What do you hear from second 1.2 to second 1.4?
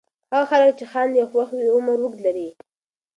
او